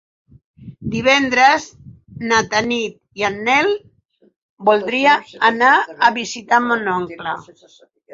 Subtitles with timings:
[0.93, 1.65] Divendres
[2.31, 3.69] na Tanit i en Nel
[4.71, 5.13] voldria
[5.51, 5.75] anar
[6.09, 7.37] a visitar mon oncle.